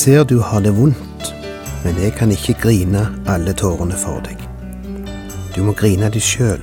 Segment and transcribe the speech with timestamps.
[0.00, 1.26] Ser du har det vondt,
[1.84, 4.40] men jeg kan ikke grine alle tårene for deg.
[5.52, 6.62] Du må grine deg sjøl,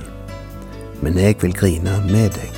[1.06, 2.57] men jeg vil grine med deg.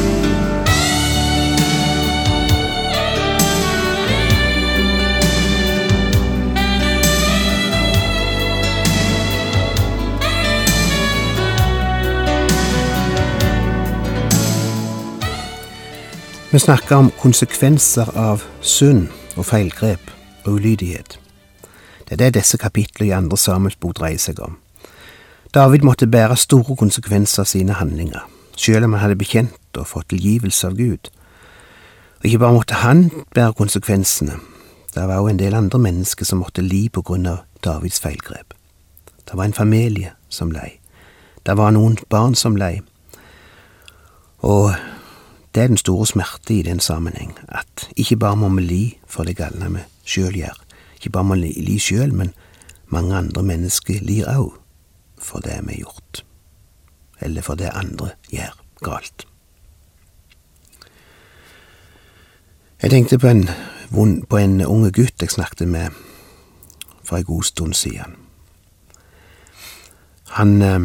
[16.51, 19.05] Vi snakker om konsekvenser av synd
[19.39, 20.09] og feilgrep
[20.43, 21.13] og ulydighet.
[22.03, 24.57] Det er det disse kapitlene i andre Samuelsbok dreier seg om.
[25.55, 28.27] David måtte bære store konsekvenser av sine handlinger,
[28.59, 31.07] selv om han hadde bekjent og fått tilgivelse av Gud.
[32.19, 34.35] Og ikke bare måtte han bære konsekvensene,
[34.91, 38.51] det var også en del andre mennesker som måtte li på grunn av Davids feilgrep.
[39.23, 40.81] Det var en familie som lei.
[41.47, 42.81] Det var noen barn som lei.
[44.43, 44.75] Og
[45.55, 49.23] det er den store smerte i den sammenheng, at ikke bare må vi li for
[49.23, 50.57] det galne vi sjøl gjør,
[50.95, 52.33] ikke bare må vi li sjøl, men
[52.87, 54.53] mange andre mennesker lir òg
[55.19, 56.23] for det vi har gjort,
[57.21, 59.27] eller for det andre gjør galt.
[62.81, 63.45] Jeg tenkte på en,
[64.29, 65.89] på en unge gutt jeg snakket med
[67.03, 68.15] for en god stund siden.
[70.31, 70.79] Han eh,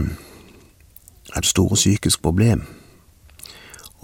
[1.32, 2.64] hadde store psykiske problemer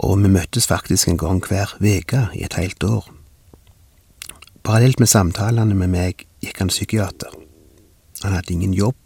[0.02, 3.06] og vi møttes faktisk en gang hver uke i et helt år.
[4.62, 7.30] Parallelt med samtalene med meg gikk han psykiater.
[8.22, 8.98] Han hadde ingen jobb,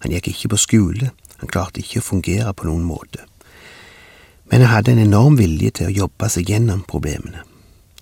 [0.00, 3.24] han gikk ikke på skole, han klarte ikke å fungere på noen måte.
[4.50, 7.44] Men han hadde en enorm vilje til å jobbe seg gjennom problemene,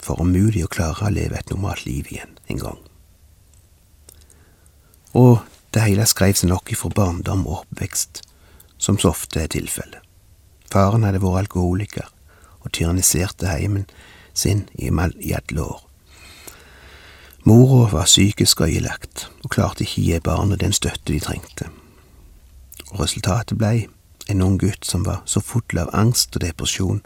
[0.00, 2.82] for om mulig å klare å leve et normalt liv igjen en gang.
[5.19, 5.43] Og
[5.75, 8.22] det hele skrev seg nok ifra barndom og oppvekst,
[8.78, 10.03] som så ofte er tilfellet.
[10.70, 12.09] Faren hadde vært alkoholiker,
[12.61, 13.87] og tyranniserte heimen
[14.35, 14.91] sin i
[15.33, 15.89] alle år.
[17.45, 21.69] Mora var psykisk øyelagt og klarte ikke gi barna den støtte de trengte.
[22.91, 23.87] Og resultatet blei
[24.29, 27.01] en ung gutt som var så full av angst og depresjon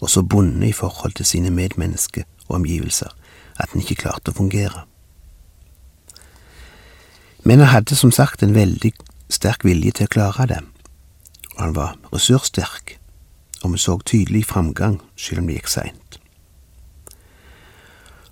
[0.00, 3.12] og så bonde i forhold til sine medmennesker og omgivelser
[3.56, 4.84] at han ikke klarte å fungere.
[7.44, 8.92] Men han hadde som sagt en veldig
[9.30, 10.60] sterk vilje til å klare det,
[11.54, 12.95] og han var ressurssterk
[13.66, 16.18] og vi så tydelig framgang, selv om det gikk seint.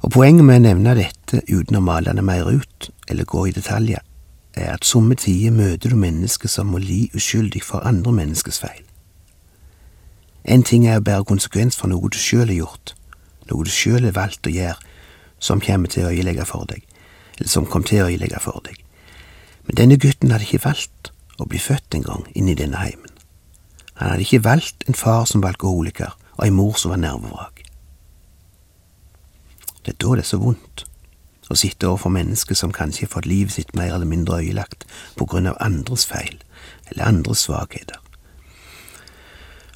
[0.04, 3.54] Og Poenget med å nevne dette uten å male det mer ut eller gå i
[3.56, 4.02] detaljer,
[4.54, 8.84] er at somme tider møter du mennesker som må li uskyldig for andre menneskers feil.
[10.44, 12.94] En ting er å bære konsekvens for noe du sjøl har gjort,
[13.48, 14.76] noe du sjøl har valgt å gjøre,
[15.40, 16.84] som kommer til å øyelegge for deg,
[17.38, 18.76] eller som kom til å øyelegge for deg.
[19.66, 23.13] Men denne gutten hadde ikke valgt å bli født en gang inn i denne heimen.
[23.94, 27.62] Han hadde ikke valgt en far som var alkoholiker, og ei mor som var nervevrak.
[29.86, 30.86] Det er da det er så vondt
[31.50, 35.26] å sitte overfor mennesker som kanskje har fått livet sitt mer eller mindre øyelagt på
[35.28, 36.40] grunn av andres feil
[36.90, 38.00] eller andres svakheter.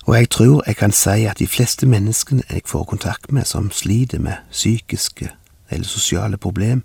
[0.08, 3.70] Og jeg tror jeg kan si at de fleste menneskene jeg får kontakt med som
[3.70, 5.28] sliter med psykiske
[5.70, 6.84] eller sosiale problem,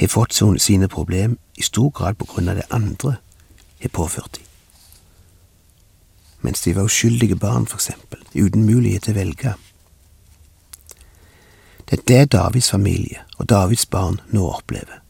[0.00, 3.16] har fått sine problem i stor grad på grunn av det andre
[3.82, 4.51] har påført dem
[6.42, 9.54] mens de var uskyldige barn, for eksempel, uten mulighet til å velge.
[11.86, 15.02] Det er det Davids familie og Davids barn nå opplever,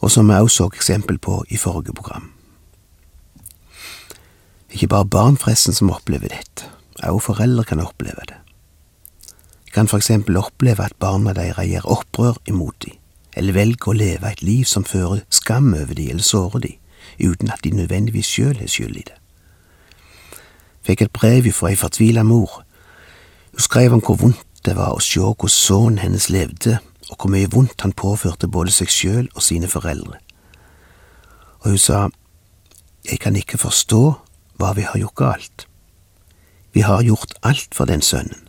[0.00, 2.30] og som vi også så eksempel på i forrige program.
[4.70, 6.68] Ikke bare barn forresten som opplever dette,
[7.02, 8.38] også foreldre kan oppleve det.
[9.66, 12.98] De kan for eksempel oppleve at barna deres gjør opprør imot dem,
[13.36, 16.76] eller velger å leve et liv som fører skam over dem eller sårer dem,
[17.18, 19.19] uten at de nødvendigvis sjøl er skyld i det
[20.90, 22.62] fikk et brev fra ei fortvila mor.
[23.54, 26.78] Hun skrev om hvor vondt det var å se hvordan sønnen hennes levde,
[27.10, 30.18] og hvor mye vondt han påførte både seg sjøl og sine foreldre.
[31.62, 32.08] Og hun sa,
[33.04, 34.02] Jeg kan ikke forstå
[34.60, 35.66] hva vi har gjort galt.
[36.74, 38.48] Vi har gjort alt for den sønnen.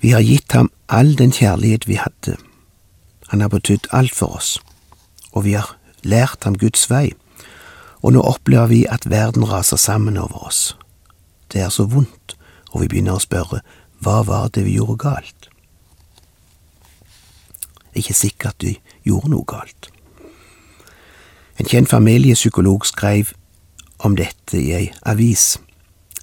[0.00, 2.38] Vi har gitt ham all den kjærlighet vi hadde.
[3.28, 4.58] Han har betydd alt for oss,
[5.32, 7.12] og vi har lært ham Guds vei,
[8.02, 10.78] og nå opplever vi at verden raser sammen over oss.
[11.52, 12.36] Det er så vondt,
[12.72, 13.62] og vi begynner å spørre
[14.04, 15.48] hva var det vi gjorde galt?
[17.98, 19.90] Ikke sikkert vi gjorde noe galt.
[21.58, 23.32] En kjent familiepsykolog skrev
[23.98, 25.56] om dette i ei avis.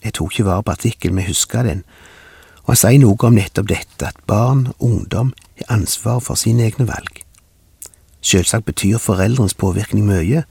[0.03, 1.83] Jeg tok ikke vare på artikkelen, men husker den,
[2.63, 6.63] og han sier noe om nettopp dette, at barn og ungdom har ansvar for sine
[6.69, 7.19] egne valg.
[8.25, 10.45] Selvsagt betyr foreldrenes påvirkning mye,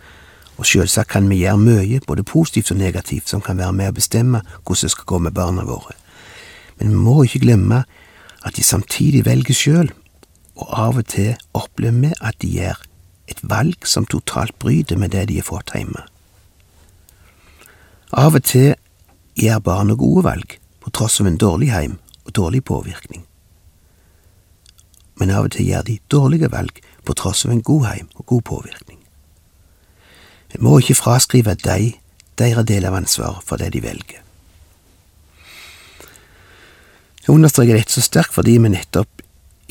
[0.56, 3.96] og sjølsagt kan vi gjøre mye, både positivt og negativt, som kan være med å
[3.96, 5.96] bestemme hvordan det skal gå med barna våre.
[6.78, 7.84] Men vi må ikke glemme
[8.44, 9.92] at de samtidig velger sjøl,
[10.54, 12.82] og av og til opplever vi at de gjør
[13.30, 16.04] et valg som totalt bryter med det de har fått hjemme.
[18.14, 18.74] Av og til
[19.34, 23.24] gjør barna gode valg, på tross av en dårlig heim og dårlig påvirkning.
[25.18, 28.26] Men av og til gjør de dårlige valg, på tross av en god heim og
[28.26, 29.03] god påvirkning.
[30.54, 31.94] Vi må ikke fraskrive de
[32.38, 34.20] deres del av ansvaret for det de velger.
[37.24, 39.22] Jeg understreker dette så sterkt fordi vi nettopp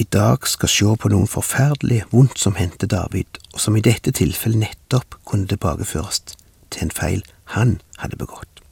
[0.01, 4.11] i dag skal se på noe forferdelig vondt som hendte David, og som i dette
[4.11, 6.23] tilfellet nettopp kunne tilbakeføres
[6.73, 7.21] til en feil
[7.53, 8.63] han hadde begått.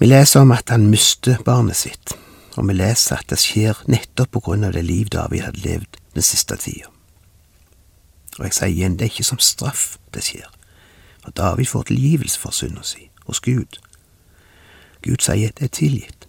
[0.00, 2.14] Vi leser om at han mister barnet sitt,
[2.56, 6.00] og vi leser at det skjer nettopp på grunn av det liv David hadde levd
[6.16, 6.88] den siste tida.
[8.38, 10.46] Og jeg sier igjen, det er ikke som straff det skjer,
[11.24, 13.80] for David får tilgivelse for synda si hos Gud.
[15.02, 16.26] Gud sier det er tilgitt.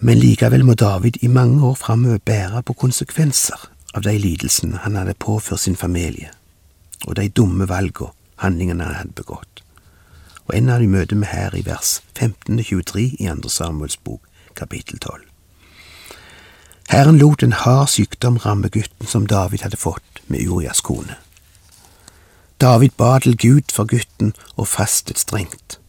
[0.00, 4.96] Men likevel må David i mange år framover bære på konsekvenser av de lidelsene han
[4.96, 6.30] hadde påført sin familie,
[7.06, 9.60] og de dumme valgene, handlingene han hadde begått.
[10.48, 14.24] Og en av de møter vi her i vers 15-23 i Andre Samuels bok,
[14.56, 15.20] kapittel 12.
[16.90, 21.16] Herren lot en hard sykdom ramme gutten som David hadde fått med Urias kone.
[22.60, 25.80] David ba til Gud for gutten og fastet strengt.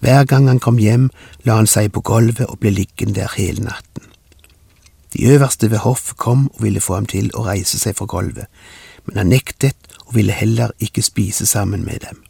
[0.00, 1.10] Hver gang han kom hjem,
[1.44, 4.04] la han seg på gulvet og ble liggende der hele natten.
[5.12, 8.46] De øverste ved hoffet kom og ville få ham til å reise seg fra gulvet,
[9.06, 9.76] men han nektet
[10.06, 12.22] og ville heller ikke spise sammen med dem.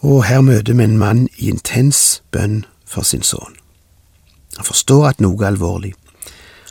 [0.00, 3.56] Og her møter vi en mann i intens bønn for sin sønn.
[4.56, 5.92] Han forstår at noe er alvorlig.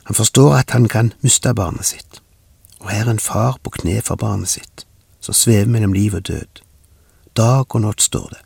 [0.08, 2.22] Han forstår at han kan miste barnet sitt.
[2.80, 4.86] Og her er en far på kne for barnet sitt,
[5.20, 6.62] som svever mellom liv og død.
[7.36, 8.40] Dag og natt står det.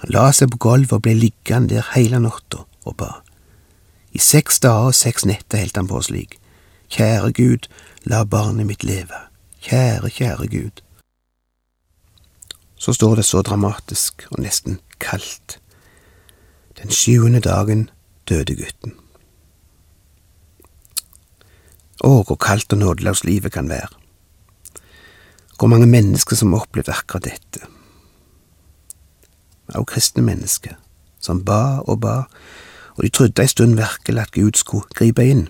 [0.00, 3.10] Han la seg på gulvet og ble liggende der hele natta og ba.
[4.16, 6.38] I seks dager og seks netter holdt han på slik.
[6.88, 7.68] Kjære Gud,
[8.08, 9.20] la barnet mitt leve.
[9.60, 10.82] Kjære, kjære Gud.
[12.76, 15.58] Så står det så dramatisk og nesten kaldt.
[16.80, 17.90] Den sjuende dagen
[18.28, 19.03] døde gutten.
[22.04, 23.88] Å, hvor kaldt og nådeløst livet kan være.
[25.58, 27.64] Hvor mange mennesker som opplevde akkurat dette.
[29.72, 30.74] Også kristne mennesker,
[31.20, 32.16] som ba og ba,
[32.96, 35.46] og de trodde ei stund virkelig at Gud skulle gripe inn.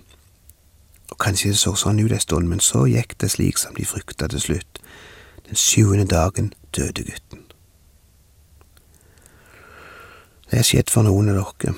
[1.10, 3.84] Og kanskje det så sånn ut ei stund, men så gikk det slik som de
[3.84, 4.80] frykta til slutt.
[5.48, 7.42] Den sjuende dagen døde gutten.
[10.50, 11.74] Det er skjedd for noen av dere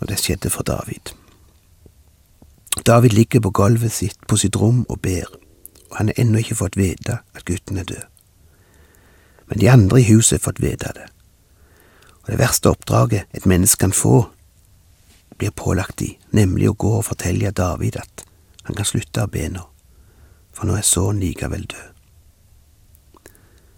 [0.00, 1.14] og det skjedde for David.
[2.84, 5.26] David ligger på gulvet sitt på sitt rom og ber,
[5.90, 8.04] og han har ennå ikke fått vite at gutten er død.
[9.48, 11.06] Men de andre i huset har fått vite det,
[12.22, 14.26] og det verste oppdraget et menneske kan få,
[15.38, 18.24] blir pålagt de, nemlig å gå og fortelle David at
[18.66, 19.62] han kan slutte å be nå,
[20.52, 21.92] for nå er sønnen likevel død.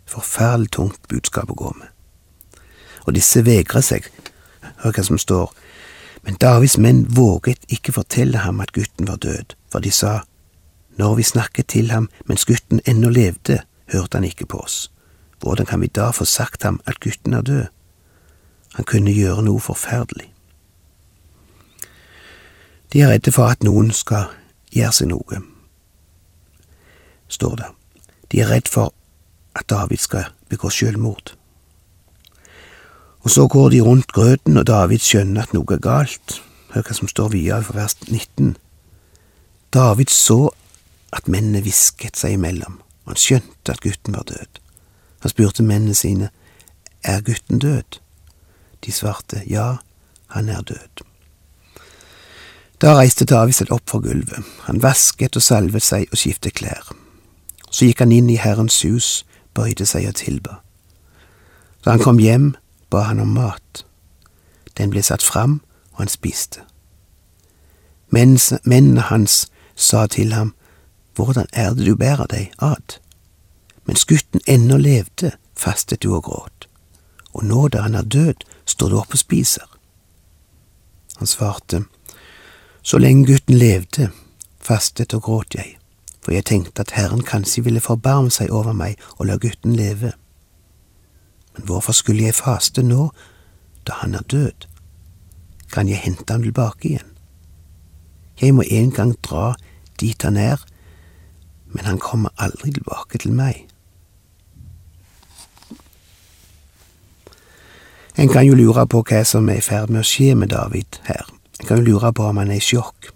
[0.09, 1.89] Forferdelig tungt budskap å gå med.
[3.05, 4.07] Og disse vegrer seg,
[4.81, 5.53] hør hva som står,
[6.29, 10.21] men Davids menn våget ikke fortelle ham at gutten var død, for de sa,
[10.99, 14.91] Når vi snakket til ham mens gutten ennå levde, hørte han ikke på oss.
[15.41, 17.65] Hvordan kan vi da få sagt ham at gutten er død?
[18.75, 20.35] Han kunne gjøre noe forferdelig.
[22.93, 24.29] De er redde for at noen skal
[24.71, 25.41] gjøre seg noe,
[27.29, 27.71] står det.
[28.33, 28.93] De er redd for
[29.55, 31.38] at David skal begå selvmord.
[33.29, 36.39] Og så går de rundt grøten, og David skjønner at noe er galt.
[36.73, 38.55] Hør hva som står videre for vers 19.
[39.77, 40.37] David så
[41.13, 44.61] at mennene hvisket seg imellom, og han skjønte at gutten var død.
[45.21, 46.31] Han spurte mennene sine,
[47.05, 47.99] Er gutten død?
[48.87, 49.77] De svarte, Ja,
[50.33, 51.05] han er død.
[52.81, 54.41] Da reiste David seg opp fra gulvet.
[54.71, 56.97] Han vasket og salvet seg og skiftet klær.
[57.71, 60.63] Så gikk han inn i Herrens hus, bøyde seg og tilba.
[61.85, 62.55] Da han kom hjem,
[62.91, 63.85] ba han om mat.
[64.79, 65.61] Den ble satt fram,
[65.93, 66.63] og han spiste.
[68.11, 70.55] Mennene hans sa til ham,
[71.15, 73.01] Hvordan er det du bærer deg ad?
[73.85, 76.69] Mens gutten ennå levde, fastet du og gråt,
[77.35, 79.67] og nå da han er død, står du opp og spiser.
[81.19, 81.85] Han svarte,
[82.83, 84.11] Så lenge gutten levde,
[84.61, 85.77] fastet og gråt jeg,
[86.23, 90.13] for jeg tenkte at Herren kanskje ville forbarme seg over meg og la gutten leve.
[91.59, 93.11] Men hvorfor skulle jeg faste nå,
[93.87, 94.67] da han er død?
[95.73, 97.09] Kan jeg hente ham tilbake igjen?
[98.41, 99.57] Jeg må en gang dra
[100.01, 100.63] dit han er,
[101.67, 103.67] men han kommer aldri tilbake til meg.
[108.19, 111.03] En kan jo lure på hva som er i ferd med å skje med David
[111.11, 111.27] her.
[111.59, 113.11] En kan jo lure på om han er i sjokk,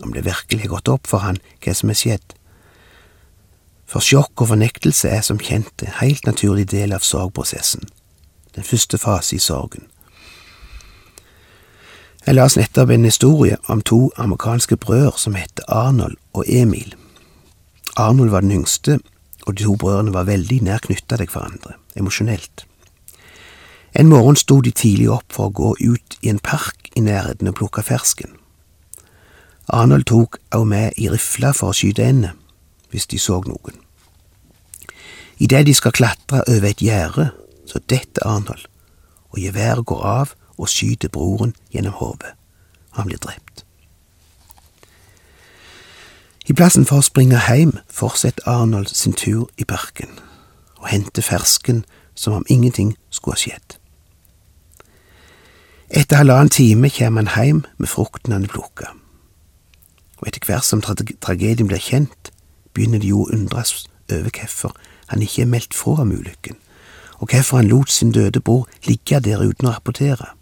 [0.00, 2.36] om det virkelig har gått opp for han hva som er skjedd.
[3.86, 7.86] For sjokk og fornektelse er som kjent en helt naturlig del av sorgprosessen,
[8.54, 9.86] den første fase i sorgen.
[12.26, 16.94] Jeg las nettopp en historie om to amerikanske brødre som het Arnold og Emil.
[17.96, 18.98] Arnold var den yngste,
[19.46, 22.66] og de to brødrene var veldig nær knytta til hverandre, emosjonelt.
[23.94, 27.48] En morgen sto de tidlig opp for å gå ut i en park i nærheten
[27.48, 28.34] og plukke fersken.
[29.70, 32.34] Arnold tok også med i rifla for å skyte ende,
[32.90, 33.80] hvis de så noen.
[35.38, 37.30] Idet de skal klatre over et gjerde,
[37.66, 38.64] så detter Arnold,
[39.30, 42.32] og geværet går av og skyter broren gjennom hodet.
[42.90, 43.66] Han blir drept.
[46.46, 50.12] I plassen for å springe hjem fortsetter Arnold sin tur i parken
[50.78, 51.82] og henter fersken
[52.14, 53.74] som om ingenting skulle ha skjedd.
[55.90, 58.92] Etter halvannen time kommer han hjem med frukten han har plukka.
[60.22, 62.30] Og etter hvert som tra tragedien blir kjent,
[62.76, 64.76] begynner de jo å undres over hvorfor
[65.10, 66.56] han ikke er meldt fra om ulykken,
[67.18, 70.32] og hvorfor han lot sin døde bror ligge der uten å rapportere.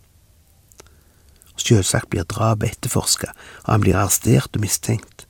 [1.57, 3.31] Selvsagt blir drapet etterforska,
[3.65, 5.29] og han blir arrestert og mistenkt.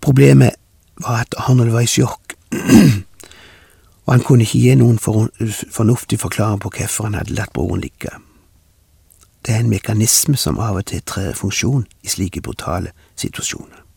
[0.00, 0.58] Problemet
[1.00, 2.36] var at Arnold var i sjokk,
[4.04, 8.12] og han kunne ikke gi noen fornuftig forklaring på hvorfor han hadde latt broren ligge.
[9.46, 13.89] Det er en mekanisme som av og til trer funksjon i slike brutale situasjoner.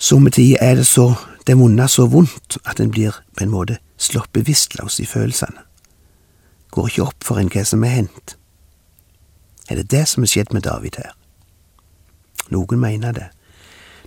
[0.00, 1.12] Somme tider er det så
[1.46, 5.70] det vonde så vondt at en blir på en måte slått bevisstløs i følelsene
[6.70, 8.36] går ikke opp for en hva som er hendt.
[9.70, 11.12] Er det det som er skjedd med David her?
[12.50, 13.28] Noen mener det.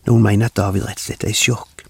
[0.08, 1.86] Noen mener at David rett og slett er i sjokk.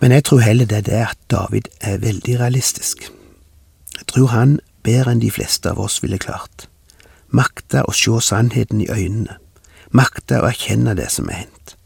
[0.00, 3.08] Men jeg tror heller det er det at David er veldig realistisk.
[3.98, 6.68] Jeg tror han bedre enn de fleste av oss ville klart.
[7.34, 9.36] Makta å se sannheten i øynene.
[9.90, 11.76] Makta å erkjenne det som er hendt.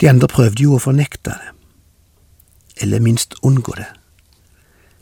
[0.00, 1.54] De andre prøvde jo å fornekte det,
[2.82, 3.88] eller minst unngå det.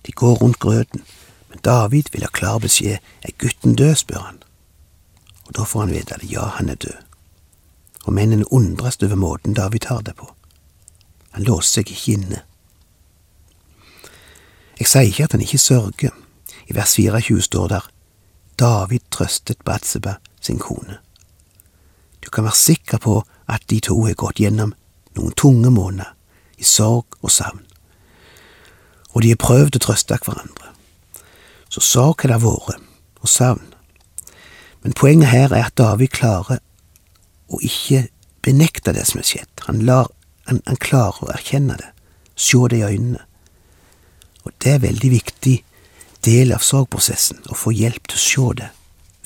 [0.07, 1.03] De går rundt grøten,
[1.49, 2.99] men David vil ha klar beskjed.
[3.23, 4.43] Er gutten død, spør han.
[5.47, 7.01] Og da får han vite at ja, han er død.
[8.07, 10.29] Og mennene undres over måten David har det på.
[11.37, 12.43] Han låser seg ikke inne.
[14.79, 16.15] Jeg sier ikke at han ikke sørger.
[16.67, 17.91] I vers 24 står der
[18.59, 20.99] David trøstet Batseba sin kone.
[22.27, 24.75] Du kan være sikker på at de to har gått gjennom
[25.17, 26.13] noen tunge måneder
[26.59, 27.63] i sorg og savn
[29.17, 30.75] og de har prøvd å trøste hverandre.
[31.73, 32.83] Så sorg har det vært,
[33.25, 33.71] og savn.
[34.85, 36.61] Men poenget her er at David klarer
[37.49, 38.05] å ikke
[38.45, 39.65] benekte det som er skjedd.
[39.71, 40.13] Han, lar,
[40.51, 41.89] han, han klarer å erkjenne det,
[42.37, 43.25] se det i øynene.
[44.45, 45.57] Og det er en veldig viktig
[46.29, 48.73] del av sorgprosessen, å få hjelp til å se det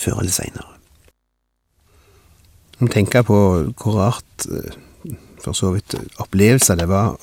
[0.00, 0.80] før eller seinere.
[2.81, 3.37] Må tenke på
[3.77, 4.77] hvor rart eh,
[5.45, 7.17] for så vidt opplevelser det var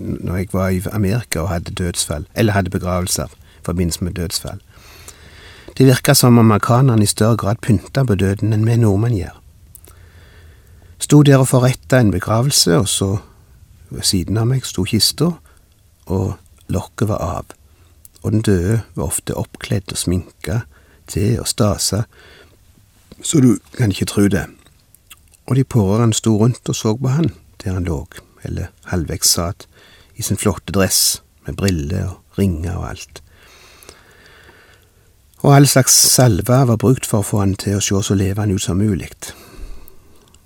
[0.00, 4.60] når jeg var i Amerika og hadde dødsfall, eller hadde begravelser i forbindelse med dødsfall.
[5.78, 9.34] Det virka som om amerikanerne i større grad pynta på døden enn vi nordmenn gjør.
[10.98, 13.10] Sto der og forretta en begravelse, og så
[13.90, 15.34] ved siden av meg sto kista,
[16.06, 16.38] og
[16.72, 17.52] lokket var av,
[18.22, 20.62] og den døde var ofte oppkledd og sminka
[21.06, 22.06] til og stasa,
[23.22, 24.46] så du kan ikke tru det.
[25.46, 27.30] Og de pårørende sto rundt og så på han
[27.64, 28.06] der han lå,
[28.44, 29.66] eller halvveis satt,
[30.16, 33.22] i sin flotte dress, med briller og ringer og alt.
[35.42, 38.56] Og all slags salver var brukt for å få han til å se så levende
[38.56, 39.10] ut som mulig.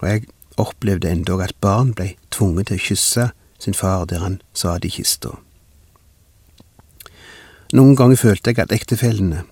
[0.00, 0.26] Og jeg
[0.60, 3.28] opplevde endog at barn blei tvunget til å kysse
[3.60, 5.36] sin far der han satt i kista.
[7.72, 9.44] Noen ganger følte jeg at ektefellene,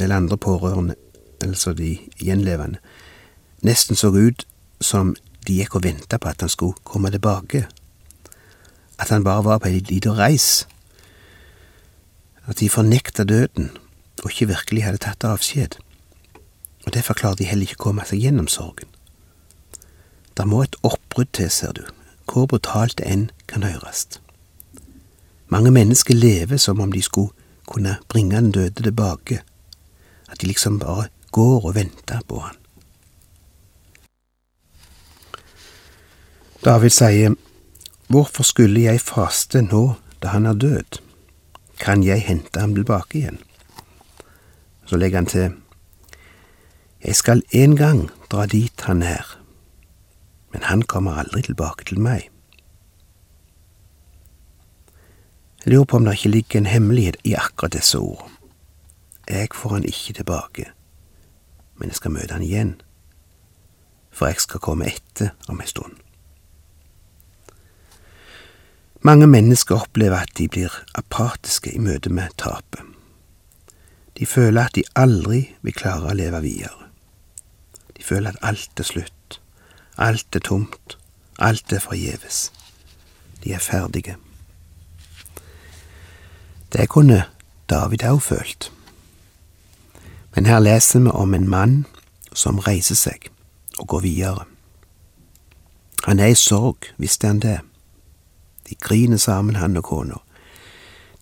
[0.00, 0.96] eller andre pårørende,
[1.44, 2.80] altså de gjenlevende,
[3.62, 4.46] nesten så ut
[4.80, 5.14] som
[5.46, 7.66] de gikk og venta på at han skulle komme tilbake.
[8.98, 10.66] At han bare var på ei lita reis.
[12.46, 13.70] At de fornekta døden
[14.22, 15.78] og ikke virkelig hadde tatt avskjed.
[16.86, 18.88] Og derfor klarte de heller ikke å komme seg gjennom sorgen.
[20.36, 21.84] Det må et oppbrudd til, ser du,
[22.24, 24.06] hvor brutalt det enn kan høres.
[25.50, 27.34] Mange mennesker lever som om de skulle
[27.66, 29.42] kunne bringe den døde tilbake,
[30.30, 32.59] at de liksom bare går og venter på han.
[36.64, 37.34] David sier,
[38.08, 40.98] Hvorfor skulle jeg faste nå da han er død?
[41.80, 43.38] Kan jeg hente ham tilbake igjen?
[44.84, 45.54] Så legger han til,
[47.04, 49.38] Jeg skal en gang dra dit han er,
[50.52, 52.28] men han kommer aldri tilbake til meg.
[55.64, 58.28] Jeg lurer på om det ikke ligger en hemmelighet i akkurat disse ord.
[59.28, 60.68] Jeg får han ikke tilbake,
[61.76, 62.80] men jeg skal møte han igjen,
[64.10, 65.96] for jeg skal komme etter om en stund.
[69.02, 72.84] Mange mennesker opplever at de blir apatiske i møte med tapet.
[74.18, 76.90] De føler at de aldri vil klare å leve videre.
[77.96, 79.40] De føler at alt er slutt,
[79.96, 80.98] alt er tomt,
[81.38, 82.50] alt er forgjeves.
[83.44, 84.18] De er ferdige.
[86.72, 87.24] Det kunne
[87.70, 88.68] David òg følt.
[90.36, 91.86] Men her leser vi om en mann
[92.32, 93.30] som reiser seg
[93.78, 94.44] og går videre.
[96.04, 97.60] Han er i sorg, visste han det.
[98.70, 100.20] De griner sammen, han og kona.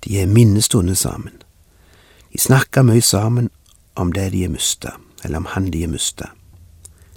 [0.04, 1.32] De er minnestunder sammen.
[2.32, 3.48] De snakker mye sammen
[3.96, 4.90] om det de er mista,
[5.24, 6.28] eller om han de er mista.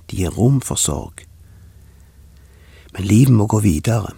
[0.09, 1.25] De gir rom for sorg.
[2.93, 4.15] Men livet må gå videre,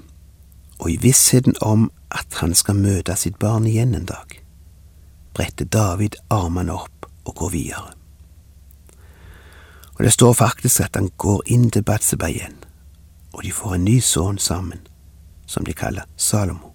[0.79, 4.37] og i vissheten om at han skal møte sitt barn igjen en dag,
[5.33, 7.93] bretter David armene opp og går videre.
[9.97, 12.57] Og det står faktisk at han går inn til Batseba igjen,
[13.33, 14.85] og de får en ny sønn sammen,
[15.53, 16.73] som de kaller Salomo.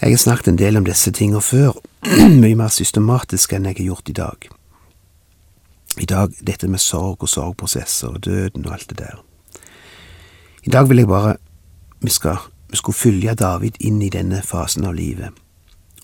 [0.00, 1.76] Jeg har snakket en del om disse tingene før,
[2.42, 4.46] mye mer systematisk enn jeg har gjort i dag.
[6.00, 9.18] I dag dette med sorg og sorgprosesser og døden og alt det der.
[10.64, 11.36] I dag vil jeg bare
[12.00, 15.36] vi, skal, vi skulle følge David inn i denne fasen av livet,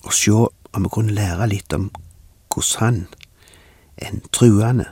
[0.03, 0.33] og se
[0.77, 1.89] om vi kunne lære litt om
[2.53, 3.01] hvordan han,
[3.97, 4.85] en truende,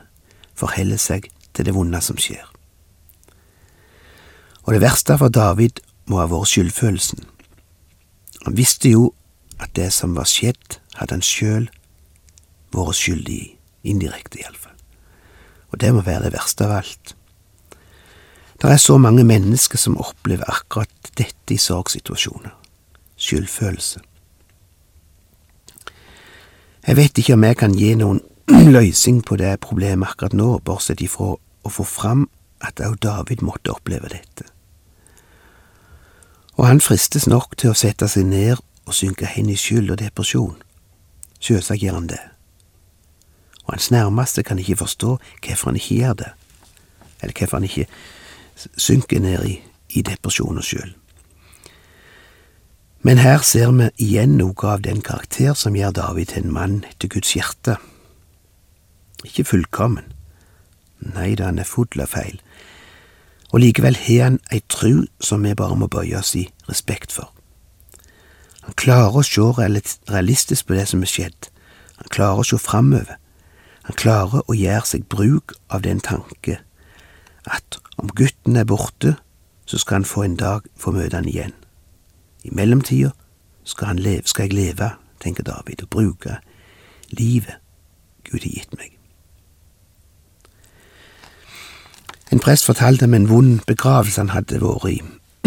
[0.58, 2.55] forholder seg til det vonde som skjer.
[4.66, 7.22] Og det verste for David må ha vært skyldfølelsen.
[8.46, 9.12] Han visste jo
[9.62, 11.68] at det som var skjedd, hadde han sjøl
[12.76, 13.52] vært skyldig i,
[13.86, 14.74] indirekte iallfall.
[15.74, 17.16] Og det må være det verste av alt.
[18.62, 22.54] Det er så mange mennesker som opplever akkurat dette i sorgsituasjoner.
[23.18, 24.02] Skyldfølelse.
[26.86, 28.22] Jeg vet ikke om jeg kan gi noen
[28.78, 32.28] løsning på det problemet akkurat nå, bortsett ifra å få fram
[32.66, 34.55] at også David måtte oppleve dette.
[36.56, 40.00] Og han fristes nok til å sette seg ned og synke hen i skyld og
[40.00, 40.56] depresjon.
[41.40, 42.22] Sjølsagt gjør han det.
[43.66, 46.30] Og hans nærmeste kan ikke forstå hvorfor han ikke gjør det,
[47.22, 47.88] eller hvorfor han ikke
[48.78, 49.56] synker ned i,
[49.90, 50.96] i og sjøl.
[53.06, 56.78] Men her ser vi igjen noe av den karakter som gjør David til en mann
[56.90, 57.76] etter Guds hjerte.
[59.26, 60.08] Ikke fullkommen,
[61.00, 62.40] nei da han er full av feil,
[63.56, 67.30] og likevel har han ei tru som vi bare må bøye oss i respekt for.
[68.68, 69.46] Han klarer å se
[70.12, 71.48] realistisk på det som er skjedd,
[71.96, 73.16] han klarer å se framover,
[73.88, 76.58] han klarer å gjøre seg bruk av den tanke
[77.46, 79.16] at om gutten er borte,
[79.66, 81.54] så skal han få en dag få møte han igjen.
[82.44, 83.14] I mellomtida
[83.64, 84.92] skal, skal jeg leve,
[85.24, 86.42] tenker David, og bruke
[87.14, 87.62] livet
[88.26, 88.95] Gud har gitt meg.
[92.36, 94.96] En prest fortalte om en vond begravelse han hadde vært i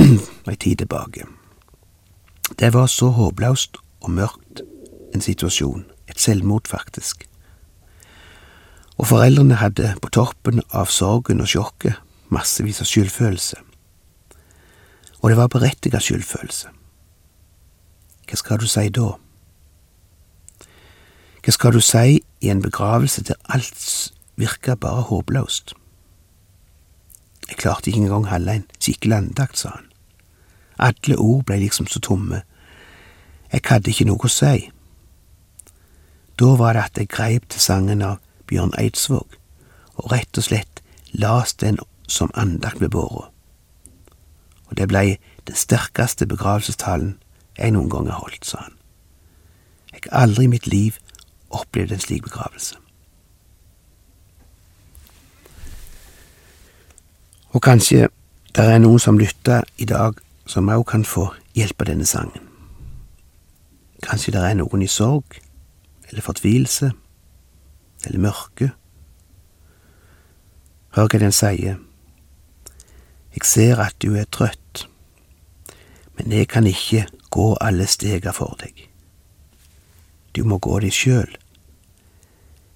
[0.49, 1.27] ei tid tilbake.
[2.57, 4.63] Det var så håpløst og mørkt
[5.13, 7.27] en situasjon, et selvmord faktisk.
[8.97, 11.99] Og foreldrene hadde på toppen av sorgen og sjokket
[12.33, 13.61] massevis av skyldfølelse.
[15.21, 16.71] Og det var berettiget skyldfølelse.
[18.31, 19.11] Hva skal du si da?
[21.45, 23.85] Hva skal du si i en begravelse der alt
[24.41, 25.77] virker bare håpløst?
[27.49, 29.87] Jeg klarte ikke engang å holde en skikkelig andakt, sa han.
[30.79, 32.43] Alle ord ble liksom så tomme.
[33.53, 34.69] Jeg hadde ikke noe å si.
[36.39, 39.39] Da var det at jeg greip til sangen av Bjørn Eidsvåg,
[39.99, 40.83] og rett og slett
[41.13, 43.27] las den som andakt ved båra,
[44.69, 47.17] og det blei den sterkeste begravelsestalen
[47.59, 48.77] jeg noen gang har holdt, sa han.
[49.93, 51.01] Jeg har aldri i mitt liv
[51.51, 52.77] opplevd en slik begravelse.
[57.53, 58.09] Og kanskje
[58.57, 62.45] det er noen som lytter i dag som òg kan få hjelp av denne sangen.
[64.03, 65.41] Kanskje det er noen i sorg,
[66.09, 66.93] eller fortvilelse,
[68.07, 68.73] eller mørke,
[70.97, 71.77] Hør hva den sier.
[73.37, 74.89] Jeg ser at du er trøtt,
[76.17, 78.89] men jeg kan ikke gå alle stega for deg.
[80.35, 81.37] Du må gå deg sjøl,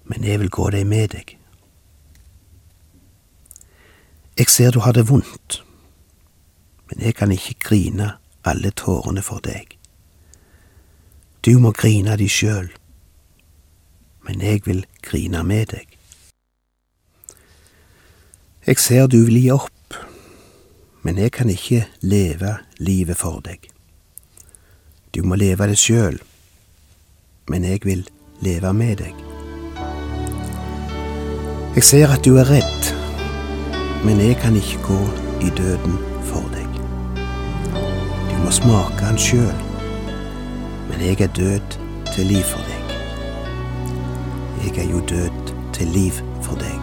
[0.07, 1.35] men jeg vil gå deg med deg.
[4.39, 5.63] Jeg ser du har det vondt,
[6.89, 8.13] men jeg kan ikke grine
[8.45, 9.77] alle tårene for deg.
[11.45, 12.71] Du må grine de sjøl,
[14.25, 15.99] men jeg vil grine med deg.
[18.67, 19.99] Jeg ser du vil gi opp,
[21.03, 23.69] men jeg kan ikke leve livet for deg.
[25.13, 26.17] Du må leve det sjøl,
[27.53, 28.07] men jeg vil
[28.41, 29.13] leve med deg.
[31.75, 33.02] Jeg ser at du er redd,
[34.05, 35.01] men jeg kan ikke gå
[35.47, 36.69] i døden for deg.
[38.31, 39.65] Du må smake han sjøl,
[40.91, 41.79] men jeg er død
[42.15, 42.97] til liv for deg.
[44.65, 46.82] Jeg er jo død til liv for deg.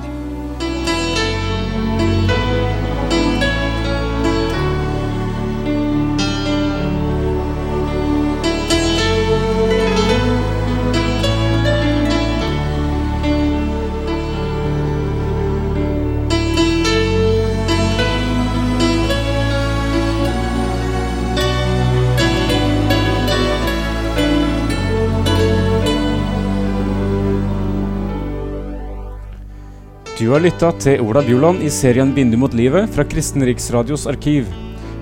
[30.29, 34.45] Du har lytta til Ola Bjoland i serien 'Bindu mot livet' fra Kristen Riksradios arkiv.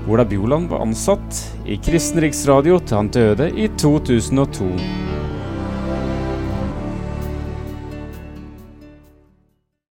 [0.07, 5.06] Ola Bjoland var ansatt i Kristen Riksradio til han døde i 2002.